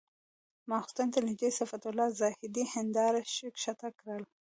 ماخستن 0.69 1.07
ته 1.13 1.19
نږدې 1.27 1.49
صفت 1.59 1.81
الله 1.89 2.07
زاهدي 2.21 2.63
هنداره 2.73 3.21
ښکته 3.55 3.89
کړه. 3.99 4.19